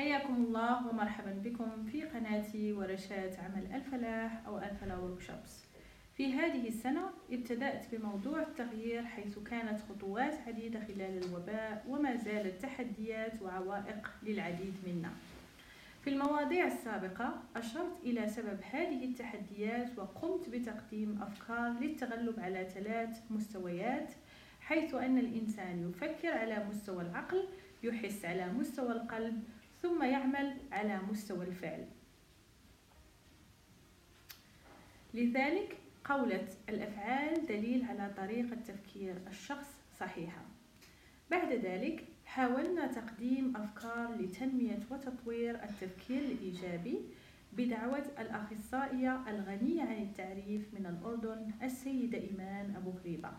حياكم 0.00 0.34
الله 0.34 0.88
ومرحبا 0.88 1.30
بكم 1.44 1.84
في 1.92 2.02
قناتي 2.02 2.72
ورشات 2.72 3.38
عمل 3.38 3.74
الفلاح 3.74 4.46
أو 4.46 4.58
الفلاح 4.58 4.98
وركشوبس 4.98 5.64
في 6.16 6.32
هذه 6.32 6.68
السنة 6.68 7.10
ابتدأت 7.32 7.94
بموضوع 7.94 8.42
التغيير 8.42 9.04
حيث 9.04 9.38
كانت 9.38 9.80
خطوات 9.88 10.34
عديدة 10.46 10.80
خلال 10.80 11.24
الوباء 11.24 11.84
وما 11.88 12.16
زالت 12.16 12.62
تحديات 12.62 13.42
وعوائق 13.42 14.10
للعديد 14.22 14.74
منا. 14.86 15.10
في 16.04 16.10
المواضيع 16.10 16.66
السابقة 16.66 17.42
أشرت 17.56 17.96
إلى 18.04 18.28
سبب 18.28 18.58
هذه 18.72 19.04
التحديات 19.04 19.98
وقمت 19.98 20.48
بتقديم 20.48 21.22
أفكار 21.22 21.70
للتغلب 21.80 22.40
على 22.40 22.68
ثلاث 22.74 23.20
مستويات 23.30 24.12
حيث 24.60 24.94
أن 24.94 25.18
الإنسان 25.18 25.90
يفكر 25.90 26.32
على 26.32 26.64
مستوى 26.68 27.02
العقل 27.02 27.48
يحس 27.82 28.24
على 28.24 28.52
مستوى 28.52 28.92
القلب 28.92 29.42
ثم 29.82 30.02
يعمل 30.02 30.56
على 30.72 31.00
مستوى 31.10 31.44
الفعل. 31.44 31.86
لذلك 35.14 35.78
قولة 36.04 36.48
الأفعال 36.68 37.46
دليل 37.46 37.84
على 37.84 38.14
طريقة 38.16 38.56
تفكير 38.56 39.14
الشخص 39.28 39.68
صحيحة. 40.00 40.42
بعد 41.30 41.52
ذلك 41.52 42.04
حاولنا 42.26 42.86
تقديم 42.86 43.56
أفكار 43.56 44.14
لتنمية 44.14 44.80
وتطوير 44.90 45.64
التفكير 45.64 46.22
الإيجابي 46.22 47.00
بدعوة 47.52 48.04
الأخصائية 48.18 49.30
الغنية 49.30 49.82
عن 49.82 50.02
التعريف 50.02 50.74
من 50.74 50.86
الأردن 50.86 51.50
السيدة 51.62 52.18
إيمان 52.18 52.74
أبو 52.76 52.90
غريبة 52.90 53.30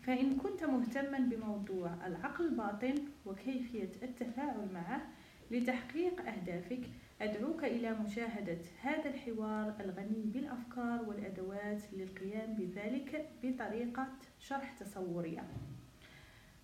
فإن 0.00 0.36
كنت 0.36 0.64
مهتما 0.64 1.18
بموضوع 1.18 2.06
العقل 2.06 2.44
الباطن 2.44 2.94
وكيفية 3.26 3.90
التفاعل 4.02 4.68
معه 4.74 5.00
لتحقيق 5.50 6.28
أهدافك. 6.28 6.80
أدعوك 7.20 7.64
إلى 7.64 7.94
مشاهدة 7.94 8.58
هذا 8.82 9.10
الحوار 9.10 9.74
الغني 9.80 10.22
بالأفكار 10.24 11.02
والأدوات 11.08 11.82
للقيام 11.92 12.54
بذلك 12.54 13.28
بطريقة 13.42 14.08
شرح 14.38 14.72
تصورية. 14.72 15.42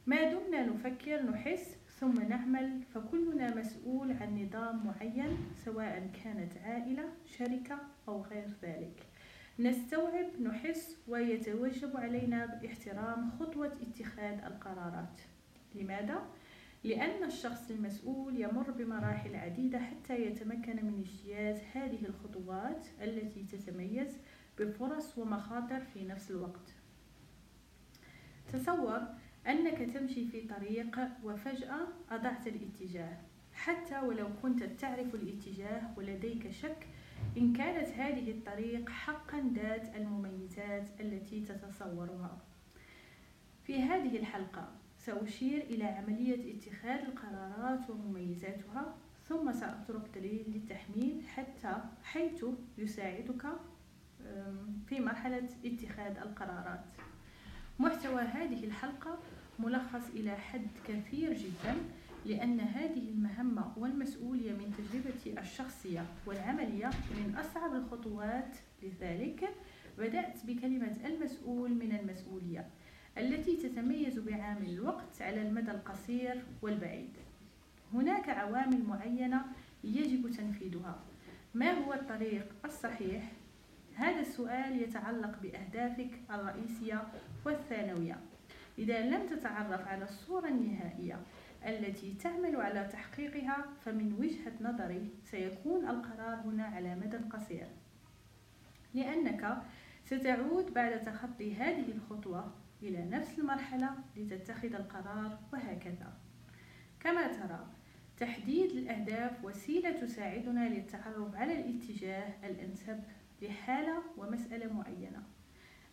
ما 0.06 0.33
دمنا 0.33 0.67
نفكر 0.67 1.23
نحس 1.23 1.77
ثم 2.01 2.23
نعمل 2.28 2.83
فكلنا 2.95 3.55
مسؤول 3.55 4.12
عن 4.12 4.43
نظام 4.43 4.87
معين 4.87 5.37
سواء 5.65 6.11
كانت 6.25 6.53
عائلة 6.65 7.05
شركة 7.27 7.78
أو 8.09 8.23
غير 8.23 8.48
ذلك. 8.62 9.03
نستوعب 9.59 10.27
نحس 10.43 10.97
ويتوجب 11.09 11.97
علينا 11.97 12.47
باحترام 12.47 13.31
خطوة 13.31 13.73
اتخاذ 13.83 14.45
القرارات. 14.45 15.21
لماذا؟ 15.75 16.23
لأن 16.87 17.25
الشخص 17.25 17.70
المسؤول 17.70 18.41
يمر 18.41 18.70
بمراحل 18.70 19.37
عديدة 19.37 19.79
حتى 19.79 20.27
يتمكن 20.27 20.77
من 20.87 21.01
اجتياز 21.01 21.61
هذه 21.73 22.06
الخطوات 22.06 22.87
التي 23.01 23.43
تتميز 23.43 24.19
بفرص 24.59 25.19
ومخاطر 25.19 25.81
في 25.81 26.05
نفس 26.05 26.31
الوقت. 26.31 26.75
تصور 28.53 29.03
أنك 29.47 29.91
تمشي 29.95 30.27
في 30.27 30.41
طريق 30.41 31.01
وفجأة 31.25 31.89
أضعت 32.11 32.47
الاتجاه. 32.47 33.17
حتى 33.55 33.98
ولو 33.98 34.28
كنت 34.43 34.62
تعرف 34.62 35.15
الاتجاه 35.15 35.91
ولديك 35.97 36.50
شك 36.50 36.87
إن 37.37 37.53
كانت 37.53 37.89
هذه 37.89 38.31
الطريق 38.31 38.91
حقا 38.91 39.53
ذات 39.55 39.97
المميزات 39.97 41.00
التي 41.00 41.41
تتصورها. 41.41 42.39
في 43.65 43.83
هذه 43.83 44.17
الحلقة 44.17 44.86
سأشير 45.07 45.62
إلى 45.62 45.85
عملية 45.85 46.55
اتخاذ 46.55 47.01
القرارات 47.01 47.91
ومميزاتها 47.91 48.95
ثم 49.29 49.53
سأترك 49.53 50.11
دليل 50.15 50.45
للتحميل 50.49 51.23
حتى 51.35 51.77
حيث 52.03 52.45
يساعدك 52.79 53.47
في 54.87 55.01
مرحلة 55.01 55.49
اتخاذ 55.65 56.17
القرارات. 56.17 56.84
محتوى 57.78 58.22
هذه 58.22 58.65
الحلقة 58.65 59.19
ملخص 59.59 60.11
إلى 60.15 60.37
حد 60.37 60.67
كثير 60.89 61.33
جدا 61.33 61.77
لأن 62.25 62.61
هذه 62.61 63.09
المهمة 63.09 63.73
والمسؤولية 63.77 64.53
من 64.53 64.75
تجربتي 64.78 65.41
الشخصية 65.41 66.05
والعملية 66.27 66.91
من 67.11 67.37
أصعب 67.37 67.75
الخطوات 67.75 68.56
لذلك. 68.83 69.49
بدأت 69.99 70.47
بكلمة 70.47 70.97
المسؤول 71.05 71.75
من 71.75 71.97
المسؤولية. 71.97 72.67
التي 73.19 73.56
تتميز 73.56 74.19
بعامل 74.19 74.71
الوقت 74.71 75.22
على 75.22 75.43
المدى 75.43 75.71
القصير 75.71 76.44
والبعيد. 76.62 77.10
هناك 77.93 78.28
عوامل 78.28 78.82
معينة 78.88 79.44
يجب 79.84 80.31
تنفيذها. 80.31 80.99
ما 81.55 81.71
هو 81.72 81.93
الطريق 81.93 82.53
الصحيح؟ 82.65 83.32
هذا 83.94 84.21
السؤال 84.21 84.82
يتعلق 84.82 85.38
بأهدافك 85.43 86.10
الرئيسية 86.31 87.03
والثانوية. 87.47 88.21
إذا 88.78 89.00
لم 89.00 89.26
تتعرف 89.26 89.88
على 89.88 90.05
الصورة 90.05 90.49
النهائية 90.49 91.21
التي 91.66 92.15
تعمل 92.15 92.56
على 92.56 92.88
تحقيقها 92.93 93.65
فمن 93.84 94.12
وجهة 94.12 94.53
نظري 94.60 95.10
سيكون 95.25 95.88
القرار 95.88 96.34
هنا 96.34 96.65
على 96.65 96.94
مدى 96.94 97.16
قصير. 97.16 97.66
لأنك 98.94 99.62
ستعود 100.05 100.75
بعد 100.75 101.03
تخطي 101.03 101.55
هذه 101.55 101.93
الخطوة 101.93 102.53
إلى 102.82 103.04
نفس 103.04 103.38
المرحلة 103.38 103.91
لتتخذ 104.16 104.75
القرار 104.75 105.38
وهكذا. 105.53 106.12
كما 107.00 107.26
ترى 107.26 107.66
تحديد 108.16 108.70
الأهداف 108.70 109.44
وسيلة 109.44 109.91
تساعدنا 109.91 110.69
للتعرف 110.69 111.34
على 111.34 111.60
الاتجاه 111.60 112.47
الأنسب 112.47 113.03
لحالة 113.42 114.03
ومسألة 114.16 114.72
معينة. 114.72 115.22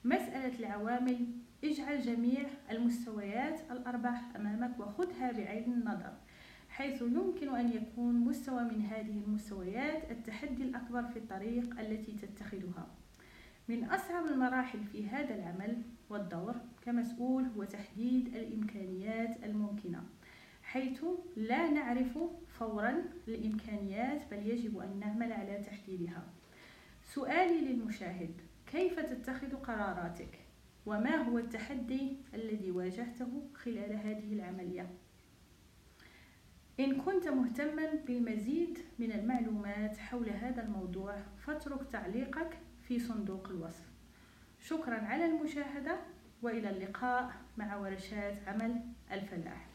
مسألة 0.03 0.59
العوامل 0.59 1.27
اجعل 1.63 2.01
جميع 2.01 2.45
المستويات 2.71 3.71
الأربع 3.71 4.21
أمامك 4.35 4.79
وخذها 4.79 5.31
بعين 5.31 5.73
النظر 5.73 6.13
حيث 6.69 7.01
يمكن 7.01 7.55
أن 7.55 7.71
يكون 7.73 8.15
مستوى 8.15 8.63
من 8.63 8.81
هذه 8.81 9.23
المستويات 9.25 10.11
التحدي 10.11 10.63
الأكبر 10.63 11.03
في 11.03 11.19
الطريق 11.19 11.79
التي 11.79 12.11
تتخذها. 12.11 12.87
من 13.69 13.83
أصعب 13.83 14.25
المراحل 14.25 14.83
في 14.83 15.07
هذا 15.07 15.35
العمل 15.35 15.81
والدور 16.09 16.55
كمسؤول 16.81 17.43
هو 17.57 17.63
تحديد 17.63 18.35
الإمكانيات 18.35 19.43
الممكنة 19.43 20.03
حيث 20.63 21.05
لا 21.35 21.69
نعرف 21.69 22.19
فورا 22.59 23.03
الإمكانيات 23.27 24.21
بل 24.31 24.47
يجب 24.47 24.77
أن 24.77 24.99
نعمل 24.99 25.33
على 25.33 25.57
تحديدها. 25.57 26.23
سؤالي 27.03 27.61
للمشاهد 27.61 28.41
كيف 28.71 28.99
تتخذ 28.99 29.55
قراراتك؟ 29.55 30.39
وما 30.85 31.15
هو 31.15 31.37
التحدي 31.37 32.17
الذي 32.33 32.71
واجهته 32.71 33.49
خلال 33.55 33.93
هذه 33.93 34.33
العملية؟ 34.33 34.89
إن 36.79 37.01
كنت 37.01 37.27
مهتما 37.27 37.89
بالمزيد 38.07 38.79
من 38.99 39.11
المعلومات 39.11 39.97
حول 39.97 40.29
هذا 40.29 40.63
الموضوع 40.63 41.15
فاترك 41.45 41.91
تعليقك 41.91 42.57
في 42.93 42.99
صندوق 42.99 43.47
الوصف. 43.49 43.85
شكرا 44.59 44.95
على 44.95 45.25
المشاهدة 45.25 45.97
وإلى 46.41 46.69
اللقاء 46.69 47.31
مع 47.57 47.75
ورشات 47.75 48.47
عمل 48.47 48.81
الفلاح 49.11 49.72